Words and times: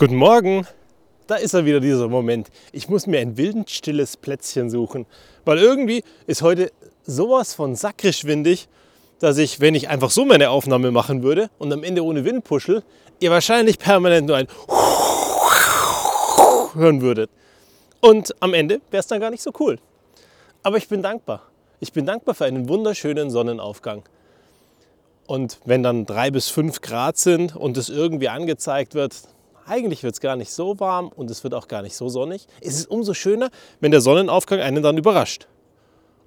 Guten 0.00 0.14
Morgen. 0.14 0.64
Da 1.26 1.34
ist 1.34 1.54
er 1.54 1.64
wieder 1.64 1.80
dieser 1.80 2.06
Moment. 2.06 2.52
Ich 2.70 2.88
muss 2.88 3.08
mir 3.08 3.18
ein 3.18 3.36
wild 3.36 3.68
stilles 3.68 4.16
Plätzchen 4.16 4.70
suchen, 4.70 5.06
weil 5.44 5.58
irgendwie 5.58 6.04
ist 6.28 6.40
heute 6.40 6.70
sowas 7.02 7.52
von 7.52 7.74
sakrisch 7.74 8.24
windig, 8.24 8.68
dass 9.18 9.38
ich, 9.38 9.58
wenn 9.58 9.74
ich 9.74 9.88
einfach 9.88 10.12
so 10.12 10.24
meine 10.24 10.50
Aufnahme 10.50 10.92
machen 10.92 11.24
würde 11.24 11.50
und 11.58 11.72
am 11.72 11.82
Ende 11.82 12.04
ohne 12.04 12.24
Wind 12.24 12.44
puschel, 12.44 12.84
ihr 13.18 13.32
wahrscheinlich 13.32 13.80
permanent 13.80 14.28
nur 14.28 14.36
ein 14.36 14.46
hören 16.74 17.02
würdet. 17.02 17.28
Und 18.00 18.36
am 18.38 18.54
Ende 18.54 18.80
wäre 18.92 19.00
es 19.00 19.08
dann 19.08 19.18
gar 19.18 19.30
nicht 19.30 19.42
so 19.42 19.50
cool. 19.58 19.80
Aber 20.62 20.76
ich 20.76 20.86
bin 20.86 21.02
dankbar. 21.02 21.42
Ich 21.80 21.92
bin 21.92 22.06
dankbar 22.06 22.36
für 22.36 22.44
einen 22.44 22.68
wunderschönen 22.68 23.30
Sonnenaufgang. 23.30 24.04
Und 25.26 25.58
wenn 25.64 25.82
dann 25.82 26.06
drei 26.06 26.30
bis 26.30 26.50
fünf 26.50 26.82
Grad 26.82 27.18
sind 27.18 27.56
und 27.56 27.76
es 27.76 27.88
irgendwie 27.88 28.28
angezeigt 28.28 28.94
wird, 28.94 29.16
eigentlich 29.68 30.02
wird 30.02 30.14
es 30.14 30.20
gar 30.20 30.36
nicht 30.36 30.52
so 30.52 30.80
warm 30.80 31.08
und 31.08 31.30
es 31.30 31.44
wird 31.44 31.54
auch 31.54 31.68
gar 31.68 31.82
nicht 31.82 31.96
so 31.96 32.08
sonnig. 32.08 32.46
Es 32.60 32.76
ist 32.76 32.90
umso 32.90 33.14
schöner, 33.14 33.50
wenn 33.80 33.90
der 33.90 34.00
Sonnenaufgang 34.00 34.60
einen 34.60 34.82
dann 34.82 34.98
überrascht. 34.98 35.46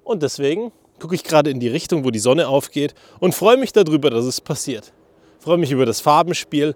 Und 0.04 0.22
deswegen 0.22 0.72
gucke 0.98 1.14
ich 1.14 1.24
gerade 1.24 1.50
in 1.50 1.60
die 1.60 1.68
Richtung, 1.68 2.04
wo 2.04 2.10
die 2.10 2.18
Sonne 2.18 2.48
aufgeht 2.48 2.94
und 3.20 3.34
freue 3.34 3.56
mich 3.56 3.72
darüber, 3.72 4.10
dass 4.10 4.24
es 4.24 4.40
passiert. 4.40 4.92
Freue 5.40 5.58
mich 5.58 5.72
über 5.72 5.86
das 5.86 6.00
Farbenspiel, 6.00 6.74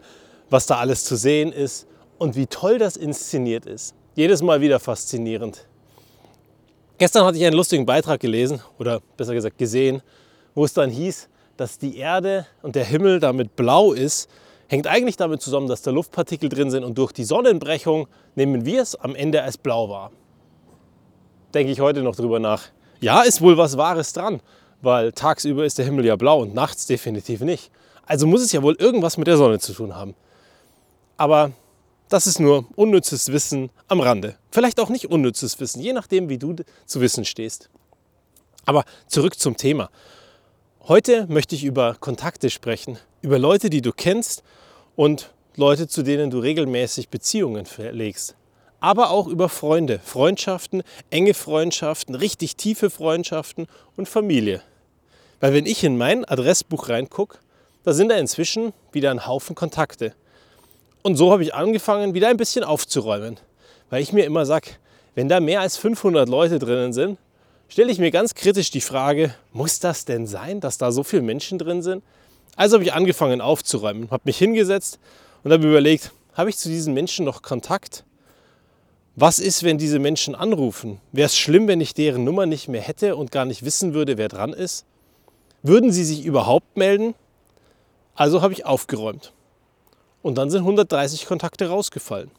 was 0.51 0.67
da 0.67 0.79
alles 0.79 1.05
zu 1.05 1.17
sehen 1.17 1.53
ist 1.53 1.87
und 2.19 2.37
wie 2.37 2.47
toll 2.47 2.79
das 2.79 2.97
inszeniert 2.97 3.67
ist. 3.67 3.95
Jedes 4.15 4.43
Mal 4.43 4.61
wieder 4.61 4.81
faszinierend. 4.81 5.67
Gestern 6.99 7.25
hatte 7.27 7.37
ich 7.39 7.45
einen 7.45 7.57
lustigen 7.57 7.85
Beitrag 7.85 8.21
gelesen 8.21 8.61
oder 8.79 9.01
besser 9.17 9.35
gesagt 9.35 9.59
gesehen, 9.59 10.03
wo 10.55 10.65
es 10.65 10.73
dann 10.73 10.91
hieß, 10.91 11.29
dass 11.57 11.79
die 11.79 11.99
Erde 11.99 12.47
und 12.63 12.75
der 12.75 12.85
Himmel 12.85 13.21
damit 13.21 13.55
blau 13.55 13.93
ist, 13.93 14.29
hängt 14.69 14.87
eigentlich 14.87 15.17
damit 15.17 15.43
zusammen, 15.43 15.69
dass 15.69 15.83
da 15.83 15.91
Luftpartikel 15.91 16.49
drin 16.49 16.71
sind 16.71 16.85
und 16.85 16.99
durch 16.99 17.13
die 17.13 17.25
Sonnenbrechung 17.25 18.09
nehmen 18.35 18.65
wir 18.65 18.83
es 18.83 18.95
am 18.95 19.15
Ende 19.15 19.43
als 19.43 19.59
blau 19.59 19.89
wahr. 19.89 20.11
Denke 21.55 21.73
ich 21.73 21.81
heute 21.81 22.03
noch 22.03 22.17
drüber 22.17 22.39
nach. 22.39 22.65
Ja, 23.01 23.23
ist 23.23 23.41
wohl 23.41 23.57
was 23.57 23.77
Wahres 23.77 24.13
dran, 24.13 24.41
weil 24.83 25.13
tagsüber 25.13 25.65
ist 25.65 25.79
der 25.79 25.85
Himmel 25.85 26.05
ja 26.05 26.17
blau 26.17 26.43
und 26.43 26.55
nachts 26.55 26.87
definitiv 26.87 27.41
nicht. 27.41 27.71
Also 28.07 28.27
muss 28.27 28.43
es 28.43 28.53
ja 28.53 28.63
wohl 28.63 28.75
irgendwas 28.75 29.17
mit 29.17 29.27
der 29.27 29.37
Sonne 29.37 29.59
zu 29.59 29.73
tun 29.73 29.95
haben. 29.95 30.15
Aber 31.17 31.53
das 32.09 32.27
ist 32.27 32.39
nur 32.39 32.67
unnützes 32.77 33.33
Wissen 33.33 33.71
am 33.89 34.01
Rande. 34.01 34.37
Vielleicht 34.51 34.79
auch 34.79 34.91
nicht 34.91 35.07
unnützes 35.07 35.59
Wissen, 35.61 35.81
je 35.81 35.93
nachdem, 35.93 36.29
wie 36.29 36.39
du 36.39 36.55
zu 36.87 37.01
Wissen 37.01 37.25
stehst. 37.25 37.69
Aber 38.65 38.85
zurück 39.09 39.39
zum 39.39 39.57
Thema. 39.57 39.91
Heute 40.89 41.27
möchte 41.29 41.57
ich 41.57 41.65
über 41.65 41.97
Kontakte 41.99 42.49
sprechen, 42.49 42.97
über 43.21 43.41
Leute, 43.41 43.71
die 43.71 43.83
du 43.83 43.91
kennst 43.91 44.45
und 44.95 45.33
Leute, 45.57 45.89
zu 45.89 46.05
denen 46.05 46.31
du 46.31 46.39
regelmäßig 46.39 47.09
Beziehungen 47.09 47.67
pflegst. 47.67 48.37
Aber 48.79 49.11
auch 49.11 49.27
über 49.27 49.49
Freunde, 49.49 49.99
Freundschaften, 49.99 50.85
enge 51.11 51.35
Freundschaften, 51.35 52.15
richtig 52.15 52.55
tiefe 52.55 52.89
Freundschaften 52.89 53.67
und 53.97 54.09
Familie. 54.09 54.63
Weil 55.41 55.55
wenn 55.55 55.67
ich 55.67 55.83
in 55.83 55.99
mein 55.99 56.25
Adressbuch 56.25 56.89
reingucke, 56.89 57.39
da 57.83 57.93
sind 57.93 58.11
da 58.11 58.17
inzwischen 58.17 58.73
wieder 58.93 59.11
ein 59.11 59.27
Haufen 59.27 59.57
Kontakte. 59.57 60.15
Und 61.03 61.17
so 61.17 61.33
habe 61.33 61.43
ich 61.43 61.53
angefangen, 61.53 62.15
wieder 62.15 62.29
ein 62.29 62.37
bisschen 62.37 62.63
aufzuräumen. 62.63 63.41
Weil 63.91 64.03
ich 64.03 64.13
mir 64.13 64.25
immer 64.25 64.47
sage, 64.47 64.69
wenn 65.17 65.29
da 65.29 65.41
mehr 65.41 65.63
als 65.63 65.79
500 65.79 66.29
Leute 66.29 66.61
drinnen 66.61 66.93
sind, 66.93 67.19
stelle 67.69 67.91
ich 67.91 67.99
mir 67.99 68.11
ganz 68.11 68.35
kritisch 68.35 68.71
die 68.71 68.81
Frage, 68.81 69.35
muss 69.53 69.79
das 69.81 70.05
denn 70.05 70.27
sein, 70.27 70.61
dass 70.61 70.79
da 70.79 70.93
so 70.93 71.03
viele 71.03 71.23
Menschen 71.23 71.59
drin 71.59 71.83
sind? 71.83 72.03
Also 72.57 72.75
habe 72.75 72.85
ich 72.85 72.93
angefangen 72.93 73.41
aufzuräumen, 73.41 74.11
habe 74.11 74.23
mich 74.25 74.39
hingesetzt 74.39 74.99
und 75.45 75.53
habe 75.53 75.67
überlegt, 75.69 76.13
habe 76.35 76.51
ich 76.51 76.57
zu 76.57 76.69
diesen 76.69 76.95
Menschen 76.95 77.25
noch 77.25 77.43
Kontakt? 77.43 78.05
Was 79.15 79.39
ist, 79.39 79.63
wenn 79.63 79.79
diese 79.79 79.99
Menschen 79.99 80.35
anrufen? 80.35 81.01
Wäre 81.13 81.27
es 81.27 81.37
schlimm, 81.37 81.69
wenn 81.69 81.81
ich 81.81 81.95
deren 81.95 82.25
Nummer 82.25 82.45
nicht 82.45 82.69
mehr 82.69 82.83
hätte 82.83 83.17
und 83.17 83.31
gar 83.31 83.47
nicht 83.47 83.65
wissen 83.65 83.95
würde, 83.95 84.19
wer 84.19 84.29
dran 84.29 84.53
ist? 84.53 84.85
Würden 85.63 85.91
sie 85.91 86.05
sich 86.05 86.25
überhaupt 86.25 86.77
melden? 86.77 87.15
Also 88.15 88.43
habe 88.43 88.53
ich 88.53 88.67
aufgeräumt. 88.67 89.33
Und 90.23 90.37
dann 90.37 90.51
sind 90.51 90.61
130 90.61 91.27
Kontakte 91.27 91.69
rausgefallen. 91.69 92.31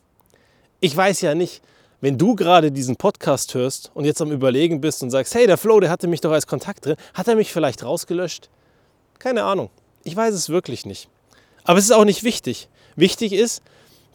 Ich 0.80 0.96
weiß 0.96 1.22
ja 1.22 1.34
nicht, 1.34 1.62
wenn 2.02 2.18
du 2.18 2.36
gerade 2.36 2.72
diesen 2.72 2.96
Podcast 2.96 3.54
hörst 3.54 3.92
und 3.94 4.06
jetzt 4.06 4.22
am 4.22 4.32
Überlegen 4.32 4.82
bist 4.82 5.02
und 5.02 5.10
sagst, 5.10 5.34
hey, 5.36 5.48
der 5.48 5.58
Flo, 5.58 5.80
der 5.80 5.90
hatte 5.90 6.08
mich 6.08 6.22
doch 6.22 6.32
als 6.32 6.48
Kontakt 6.48 6.86
drin, 6.86 6.96
hat 7.14 7.28
er 7.28 7.36
mich 7.36 7.52
vielleicht 7.52 7.84
rausgelöscht? 7.84 8.50
Keine 9.20 9.44
Ahnung. 9.44 9.70
Ich 10.04 10.16
weiß 10.16 10.34
es 10.34 10.50
wirklich 10.50 10.86
nicht. 10.86 11.10
Aber 11.64 11.80
es 11.80 11.86
ist 11.86 11.92
auch 11.92 12.06
nicht 12.06 12.24
wichtig. 12.24 12.70
Wichtig 12.96 13.34
ist, 13.34 13.62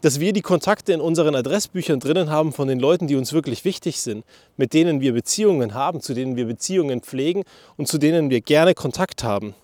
dass 0.01 0.19
wir 0.19 0.33
die 0.33 0.41
Kontakte 0.41 0.91
in 0.91 1.01
unseren 1.01 1.35
Adressbüchern 1.35 1.99
drinnen 1.99 2.29
haben 2.29 2.51
von 2.51 2.67
den 2.67 2.79
Leuten, 2.79 3.07
die 3.07 3.15
uns 3.15 3.31
wirklich 3.31 3.63
wichtig 3.63 4.01
sind, 4.01 4.25
mit 4.57 4.73
denen 4.73 4.99
wir 4.99 5.13
Beziehungen 5.13 5.73
haben, 5.73 6.01
zu 6.01 6.13
denen 6.13 6.35
wir 6.35 6.45
Beziehungen 6.45 7.01
pflegen 7.01 7.43
und 7.77 7.87
zu 7.87 7.97
denen 7.97 8.29
wir 8.29 8.41
gerne 8.41 8.73
Kontakt 8.73 9.23
haben. 9.23 9.55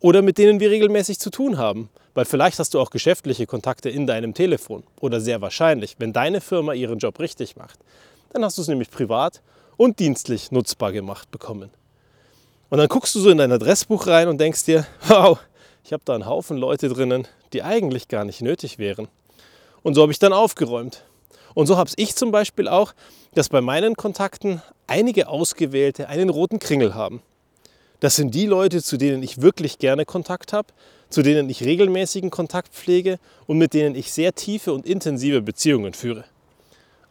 Oder 0.00 0.22
mit 0.22 0.38
denen 0.38 0.60
wir 0.60 0.70
regelmäßig 0.70 1.18
zu 1.18 1.30
tun 1.30 1.58
haben. 1.58 1.90
Weil 2.14 2.24
vielleicht 2.24 2.58
hast 2.58 2.74
du 2.74 2.80
auch 2.80 2.90
geschäftliche 2.90 3.46
Kontakte 3.46 3.90
in 3.90 4.06
deinem 4.06 4.34
Telefon 4.34 4.84
oder 5.00 5.20
sehr 5.20 5.40
wahrscheinlich, 5.40 5.96
wenn 5.98 6.12
deine 6.12 6.40
Firma 6.40 6.72
ihren 6.72 6.98
Job 6.98 7.18
richtig 7.18 7.56
macht. 7.56 7.80
Dann 8.32 8.44
hast 8.44 8.56
du 8.56 8.62
es 8.62 8.68
nämlich 8.68 8.90
privat 8.90 9.42
und 9.76 9.98
dienstlich 9.98 10.52
nutzbar 10.52 10.92
gemacht 10.92 11.30
bekommen. 11.30 11.70
Und 12.70 12.78
dann 12.78 12.88
guckst 12.88 13.14
du 13.14 13.20
so 13.20 13.30
in 13.30 13.38
dein 13.38 13.52
Adressbuch 13.52 14.06
rein 14.06 14.28
und 14.28 14.40
denkst 14.40 14.64
dir, 14.64 14.86
wow, 15.08 15.38
ich 15.84 15.92
habe 15.92 16.02
da 16.04 16.14
einen 16.14 16.26
Haufen 16.26 16.56
Leute 16.56 16.88
drinnen, 16.88 17.26
die 17.52 17.62
eigentlich 17.62 18.08
gar 18.08 18.24
nicht 18.24 18.42
nötig 18.42 18.78
wären. 18.78 19.08
Und 19.82 19.94
so 19.94 20.02
habe 20.02 20.12
ich 20.12 20.18
dann 20.18 20.32
aufgeräumt. 20.32 21.04
Und 21.54 21.66
so 21.66 21.76
habe 21.76 21.90
ich 21.96 22.16
zum 22.16 22.32
Beispiel 22.32 22.68
auch, 22.68 22.94
dass 23.34 23.48
bei 23.48 23.60
meinen 23.60 23.96
Kontakten 23.96 24.62
einige 24.86 25.28
Ausgewählte 25.28 26.08
einen 26.08 26.30
roten 26.30 26.58
Kringel 26.58 26.94
haben. 26.94 27.22
Das 28.04 28.16
sind 28.16 28.34
die 28.34 28.44
Leute, 28.44 28.82
zu 28.82 28.98
denen 28.98 29.22
ich 29.22 29.40
wirklich 29.40 29.78
gerne 29.78 30.04
Kontakt 30.04 30.52
habe, 30.52 30.68
zu 31.08 31.22
denen 31.22 31.48
ich 31.48 31.64
regelmäßigen 31.64 32.28
Kontakt 32.28 32.74
pflege 32.74 33.18
und 33.46 33.56
mit 33.56 33.72
denen 33.72 33.94
ich 33.94 34.12
sehr 34.12 34.34
tiefe 34.34 34.74
und 34.74 34.84
intensive 34.84 35.40
Beziehungen 35.40 35.94
führe. 35.94 36.26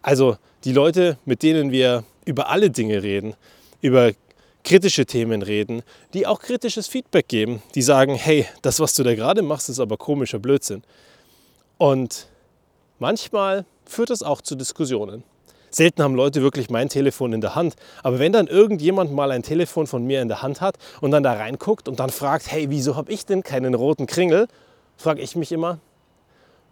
Also 0.04 0.38
die 0.66 0.72
Leute, 0.72 1.18
mit 1.26 1.42
denen 1.42 1.72
wir 1.72 2.04
über 2.26 2.50
alle 2.50 2.70
Dinge 2.70 3.02
reden, 3.02 3.34
über 3.82 4.12
kritische 4.64 5.08
Themen 5.08 5.42
reden, 5.42 5.82
die 6.14 6.28
auch 6.28 6.40
kritisches 6.40 6.88
Feedback 6.88 7.28
geben, 7.28 7.64
die 7.74 7.82
sagen, 7.82 8.14
hey, 8.14 8.46
das, 8.62 8.80
was 8.80 8.94
du 8.94 9.02
da 9.02 9.16
gerade 9.16 9.42
machst, 9.42 9.70
ist 9.70 9.80
aber 9.80 9.98
komischer 9.98 10.38
Blödsinn. 10.38 10.84
Und 11.80 12.28
manchmal 13.00 13.66
führt 13.84 14.12
das 14.12 14.22
auch 14.22 14.44
zu 14.44 14.54
Diskussionen. 14.54 15.24
Selten 15.74 16.04
haben 16.04 16.14
Leute 16.14 16.44
wirklich 16.44 16.70
mein 16.70 16.88
Telefon 16.88 17.34
in 17.34 17.42
der 17.42 17.56
Hand. 17.56 17.76
Aber 18.04 18.20
wenn 18.20 18.32
dann 18.32 18.46
irgendjemand 18.46 19.12
mal 19.12 19.32
ein 19.32 19.42
Telefon 19.42 19.88
von 19.88 20.06
mir 20.06 20.22
in 20.22 20.28
der 20.28 20.44
Hand 20.44 20.62
hat 20.62 20.76
und 21.02 21.10
dann 21.10 21.24
da 21.24 21.34
reinguckt 21.34 21.88
und 21.88 22.00
dann 22.00 22.12
fragt, 22.12 22.52
hey, 22.52 22.70
wieso 22.70 22.96
habe 22.96 23.12
ich 23.12 23.26
denn 23.26 23.42
keinen 23.42 23.74
roten 23.74 24.06
Kringel, 24.06 24.48
frage 24.98 25.22
ich 25.22 25.36
mich 25.36 25.52
immer, 25.52 25.80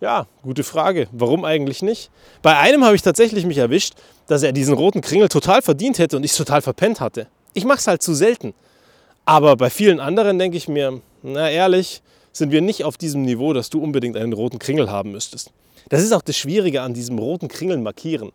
ja, 0.01 0.27
gute 0.43 0.63
Frage. 0.63 1.07
Warum 1.11 1.45
eigentlich 1.45 1.81
nicht? 1.81 2.11
Bei 2.43 2.57
einem 2.57 2.85
habe 2.85 2.95
ich 2.95 3.01
tatsächlich 3.01 3.43
mich 3.45 3.57
erwischt, 3.57 3.95
dass 4.27 4.43
er 4.43 4.51
diesen 4.51 4.75
roten 4.75 5.01
Kringel 5.01 5.29
total 5.29 5.63
verdient 5.63 5.97
hätte 5.97 6.17
und 6.17 6.23
ich 6.23 6.31
es 6.31 6.37
total 6.37 6.61
verpennt 6.61 6.99
hatte. 6.99 7.25
Ich 7.53 7.65
mache 7.65 7.79
es 7.79 7.87
halt 7.87 8.03
zu 8.03 8.13
selten. 8.13 8.53
Aber 9.25 9.55
bei 9.55 9.71
vielen 9.71 9.99
anderen 9.99 10.37
denke 10.37 10.57
ich 10.57 10.67
mir, 10.67 11.01
na 11.23 11.49
ehrlich, 11.49 12.03
sind 12.33 12.51
wir 12.51 12.61
nicht 12.61 12.83
auf 12.83 12.97
diesem 12.97 13.23
Niveau, 13.23 13.53
dass 13.53 13.71
du 13.71 13.81
unbedingt 13.81 14.15
einen 14.15 14.33
roten 14.33 14.59
Kringel 14.59 14.91
haben 14.91 15.11
müsstest. 15.11 15.51
Das 15.89 16.03
ist 16.03 16.11
auch 16.11 16.21
das 16.21 16.37
Schwierige 16.37 16.83
an 16.83 16.93
diesem 16.93 17.17
roten 17.17 17.47
Kringel 17.47 17.77
markieren 17.77 18.31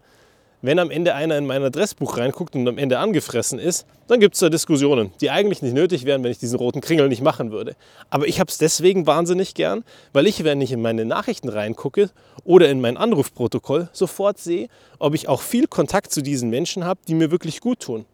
wenn 0.62 0.78
am 0.78 0.90
Ende 0.90 1.14
einer 1.14 1.36
in 1.36 1.46
mein 1.46 1.62
Adressbuch 1.62 2.16
reinguckt 2.16 2.54
und 2.54 2.66
am 2.66 2.78
Ende 2.78 2.98
angefressen 2.98 3.58
ist, 3.58 3.86
dann 4.08 4.20
gibt 4.20 4.34
es 4.34 4.40
da 4.40 4.48
Diskussionen, 4.48 5.12
die 5.20 5.30
eigentlich 5.30 5.62
nicht 5.62 5.74
nötig 5.74 6.04
wären, 6.04 6.24
wenn 6.24 6.30
ich 6.30 6.38
diesen 6.38 6.58
roten 6.58 6.80
Kringel 6.80 7.08
nicht 7.08 7.22
machen 7.22 7.50
würde. 7.50 7.76
Aber 8.10 8.26
ich 8.26 8.40
habe 8.40 8.50
es 8.50 8.58
deswegen 8.58 9.06
wahnsinnig 9.06 9.54
gern, 9.54 9.84
weil 10.12 10.26
ich, 10.26 10.44
wenn 10.44 10.60
ich 10.60 10.72
in 10.72 10.82
meine 10.82 11.04
Nachrichten 11.04 11.48
reingucke 11.48 12.10
oder 12.44 12.68
in 12.68 12.80
mein 12.80 12.96
Anrufprotokoll, 12.96 13.88
sofort 13.92 14.38
sehe, 14.38 14.68
ob 14.98 15.14
ich 15.14 15.28
auch 15.28 15.42
viel 15.42 15.66
Kontakt 15.66 16.12
zu 16.12 16.22
diesen 16.22 16.50
Menschen 16.50 16.84
habe, 16.84 17.00
die 17.06 17.14
mir 17.14 17.30
wirklich 17.30 17.60
gut 17.60 17.80
tun. 17.80 18.06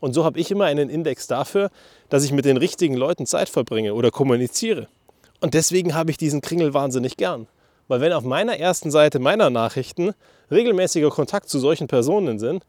Und 0.00 0.12
so 0.14 0.24
habe 0.24 0.38
ich 0.38 0.50
immer 0.50 0.66
einen 0.66 0.90
Index 0.90 1.26
dafür, 1.26 1.70
dass 2.08 2.24
ich 2.24 2.32
mit 2.32 2.44
den 2.44 2.56
richtigen 2.56 2.94
Leuten 2.94 3.26
Zeit 3.26 3.48
verbringe 3.48 3.94
oder 3.94 4.10
kommuniziere. 4.10 4.88
Und 5.40 5.54
deswegen 5.54 5.94
habe 5.94 6.10
ich 6.10 6.16
diesen 6.16 6.40
Kringel 6.40 6.74
wahnsinnig 6.74 7.16
gern. 7.16 7.46
Weil 7.88 8.00
wenn 8.00 8.12
auf 8.12 8.24
meiner 8.24 8.58
ersten 8.58 8.90
Seite 8.90 9.18
meiner 9.18 9.50
Nachrichten 9.50 10.12
regelmäßiger 10.50 11.10
Kontakt 11.10 11.48
zu 11.48 11.58
solchen 11.58 11.88
Personen 11.88 12.38
sind, 12.38 12.64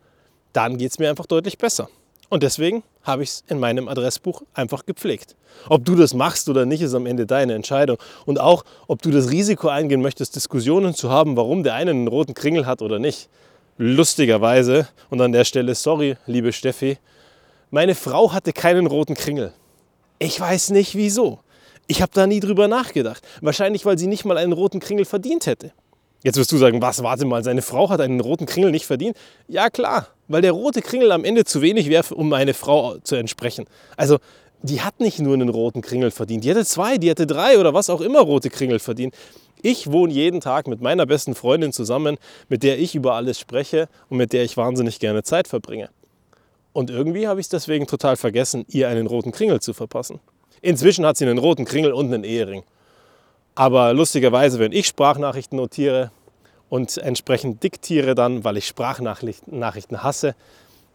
dann 0.53 0.77
geht 0.77 0.91
es 0.91 0.99
mir 0.99 1.09
einfach 1.09 1.25
deutlich 1.25 1.57
besser. 1.57 1.89
Und 2.29 2.43
deswegen 2.43 2.83
habe 3.03 3.23
ich 3.23 3.29
es 3.29 3.43
in 3.47 3.59
meinem 3.59 3.87
Adressbuch 3.87 4.43
einfach 4.53 4.85
gepflegt. 4.85 5.35
Ob 5.67 5.83
du 5.83 5.95
das 5.95 6.13
machst 6.13 6.47
oder 6.47 6.65
nicht, 6.65 6.81
ist 6.81 6.93
am 6.93 7.05
Ende 7.05 7.25
deine 7.25 7.53
Entscheidung. 7.53 7.97
Und 8.25 8.39
auch, 8.39 8.63
ob 8.87 9.01
du 9.01 9.09
das 9.09 9.31
Risiko 9.31 9.67
eingehen 9.67 10.01
möchtest, 10.01 10.35
Diskussionen 10.35 10.93
zu 10.93 11.09
haben, 11.09 11.35
warum 11.35 11.63
der 11.63 11.73
eine 11.73 11.91
einen 11.91 12.07
roten 12.07 12.35
Kringel 12.35 12.65
hat 12.65 12.81
oder 12.81 12.99
nicht. 12.99 13.29
Lustigerweise, 13.77 14.87
und 15.09 15.21
an 15.21 15.31
der 15.31 15.43
Stelle, 15.43 15.73
sorry, 15.73 16.17
liebe 16.27 16.53
Steffi, 16.53 16.97
meine 17.71 17.95
Frau 17.95 18.31
hatte 18.31 18.53
keinen 18.53 18.85
roten 18.85 19.15
Kringel. 19.15 19.53
Ich 20.19 20.39
weiß 20.39 20.71
nicht 20.71 20.95
wieso. 20.95 21.39
Ich 21.91 22.03
habe 22.03 22.11
da 22.13 22.27
nie 22.27 22.39
drüber 22.39 22.67
nachgedacht. 22.67 23.27
Wahrscheinlich, 23.41 23.83
weil 23.83 23.97
sie 23.97 24.05
nicht 24.05 24.23
mal 24.23 24.37
einen 24.37 24.53
roten 24.53 24.79
Kringel 24.79 25.05
verdient 25.05 25.47
hätte. 25.47 25.71
Jetzt 26.21 26.37
wirst 26.37 26.51
du 26.51 26.57
sagen, 26.57 26.83
was, 26.83 27.01
warte 27.01 27.25
mal, 27.25 27.43
seine 27.43 27.63
Frau 27.63 27.89
hat 27.89 27.99
einen 27.99 28.19
roten 28.19 28.45
Kringel 28.45 28.69
nicht 28.69 28.85
verdient? 28.85 29.17
Ja 29.47 29.71
klar, 29.71 30.07
weil 30.27 30.43
der 30.43 30.51
rote 30.51 30.83
Kringel 30.83 31.11
am 31.11 31.25
Ende 31.25 31.45
zu 31.45 31.63
wenig 31.63 31.89
wäre, 31.89 32.13
um 32.13 32.29
meine 32.29 32.53
Frau 32.53 32.99
zu 32.99 33.15
entsprechen. 33.15 33.65
Also 33.97 34.19
die 34.61 34.81
hat 34.81 34.99
nicht 34.99 35.17
nur 35.17 35.33
einen 35.33 35.49
roten 35.49 35.81
Kringel 35.81 36.11
verdient, 36.11 36.43
die 36.43 36.51
hatte 36.51 36.63
zwei, 36.63 36.99
die 36.99 37.09
hatte 37.09 37.25
drei 37.25 37.57
oder 37.57 37.73
was 37.73 37.89
auch 37.89 38.01
immer 38.01 38.19
rote 38.19 38.51
Kringel 38.51 38.77
verdient. 38.77 39.15
Ich 39.63 39.91
wohne 39.91 40.13
jeden 40.13 40.41
Tag 40.41 40.67
mit 40.67 40.81
meiner 40.81 41.07
besten 41.07 41.33
Freundin 41.33 41.73
zusammen, 41.73 42.17
mit 42.49 42.61
der 42.61 42.77
ich 42.77 42.93
über 42.93 43.15
alles 43.15 43.39
spreche 43.39 43.89
und 44.09 44.17
mit 44.17 44.31
der 44.31 44.43
ich 44.43 44.57
wahnsinnig 44.57 44.99
gerne 44.99 45.23
Zeit 45.23 45.47
verbringe. 45.47 45.89
Und 46.71 46.91
irgendwie 46.91 47.27
habe 47.27 47.39
ich 47.39 47.45
es 47.45 47.49
deswegen 47.49 47.87
total 47.87 48.15
vergessen, 48.15 48.65
ihr 48.67 48.89
einen 48.89 49.07
roten 49.07 49.31
Kringel 49.31 49.59
zu 49.59 49.73
verpassen. 49.73 50.19
Inzwischen 50.61 51.05
hat 51.05 51.17
sie 51.17 51.25
einen 51.25 51.37
roten 51.37 51.65
Kringel 51.65 51.93
und 51.93 52.13
einen 52.13 52.23
Ehering. 52.23 52.63
Aber 53.55 53.93
lustigerweise, 53.93 54.59
wenn 54.59 54.71
ich 54.71 54.87
Sprachnachrichten 54.87 55.57
notiere 55.57 56.11
und 56.69 56.97
entsprechend 56.97 57.63
diktiere 57.63 58.15
dann, 58.15 58.43
weil 58.43 58.57
ich 58.57 58.67
Sprachnachrichten 58.67 60.03
hasse, 60.03 60.35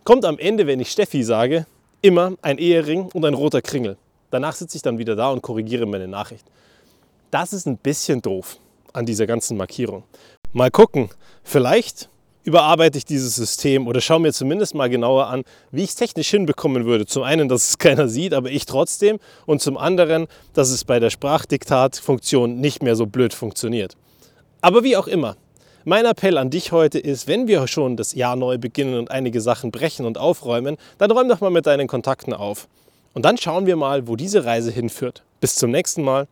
kommt 0.05 0.25
am 0.25 0.39
Ende, 0.39 0.67
wenn 0.67 0.81
ich 0.81 0.91
Steffi 0.91 1.23
sage, 1.23 1.67
immer 2.01 2.35
ein 2.43 2.59
Ehering 2.59 3.11
und 3.13 3.25
ein 3.25 3.35
roter 3.35 3.63
Kringel. 3.63 3.97
Danach 4.31 4.55
sitze 4.55 4.77
ich 4.77 4.83
dann 4.83 4.99
wieder 4.99 5.17
da 5.17 5.31
und 5.31 5.43
korrigiere 5.43 5.87
meine 5.87 6.09
Nachricht. 6.09 6.47
Das 7.31 7.53
ist 7.53 7.67
ein 7.67 7.79
bisschen 7.79 8.23
doof 8.23 8.59
an 8.93 9.07
dieser 9.07 9.27
ganzen 9.27 9.57
Markierung. 9.57 10.05
Mal 10.53 10.71
gucken, 10.71 11.11
vielleicht 11.43 12.09
überarbeite 12.45 12.99
ich 12.99 13.05
dieses 13.05 13.35
System 13.35 13.89
oder 13.89 14.01
schaue 14.01 14.21
mir 14.21 14.33
zumindest 14.33 14.75
mal 14.75 14.89
genauer 14.89 15.27
an, 15.27 15.43
wie 15.73 15.83
ich 15.83 15.91
es 15.91 15.97
technisch 15.97 16.31
hinbekommen 16.31 16.85
würde. 16.85 17.07
Zum 17.07 17.23
einen, 17.23 17.49
dass 17.49 17.71
es 17.71 17.79
keiner 17.79 18.09
sieht, 18.09 18.35
aber 18.35 18.51
ich 18.51 18.67
trotzdem. 18.67 19.19
Und 19.47 19.61
zum 19.61 19.77
anderen, 19.77 20.29
dass 20.53 20.71
es 20.71 20.85
bei 20.85 21.01
der 21.01 21.11
Sprachdiktatfunktion 21.11 22.61
nicht 22.61 22.83
mehr 22.83 22.97
so 22.97 23.07
blöd 23.07 23.35
funktioniert. 23.35 23.97
Aber 24.61 24.85
wie 24.85 24.97
auch 24.97 25.09
immer, 25.09 25.37
mein 25.85 26.07
Appell 26.07 26.39
an 26.39 26.49
dich 26.49 26.73
heute 26.73 26.99
ist, 26.99 27.27
wenn 27.27 27.47
wir 27.47 27.67
schon 27.67 27.97
das 27.97 28.15
Jahr 28.15 28.37
neu 28.37 28.57
beginnen 28.57 28.99
und 28.99 29.11
einige 29.11 29.41
Sachen 29.41 29.71
brechen 29.71 30.07
und 30.07 30.17
aufräumen, 30.17 30.77
dann 30.99 31.11
räum 31.11 31.29
doch 31.29 31.41
mal 31.41 31.51
mit 31.51 31.67
deinen 31.67 31.89
Kontakten 31.89 32.33
auf. 32.33 32.69
Und 33.13 33.25
dann 33.25 33.37
schauen 33.37 33.67
wir 33.67 33.77
mal, 33.77 34.09
wo 34.09 34.17
diese 34.17 34.45
Reise 34.45 34.71
hinführt. 34.71 35.23
Bis 35.41 35.57
zum 35.57 35.71
nächsten 35.71 36.03
Mal. 36.03 36.27